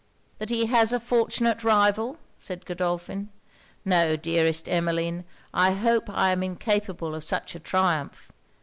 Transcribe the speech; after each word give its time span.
'That 0.39 0.49
he 0.49 0.65
has 0.65 0.91
a 0.91 0.99
fortunate 0.99 1.63
rival?' 1.63 2.17
said 2.35 2.65
Godolphin. 2.65 3.29
'No, 3.85 4.15
dearest 4.15 4.67
Emmeline, 4.67 5.25
I 5.53 5.73
hope 5.73 6.09
I 6.09 6.31
am 6.31 6.41
incapable 6.41 7.13
of 7.13 7.23
such 7.23 7.53
a 7.53 7.59
triumph! 7.59 8.31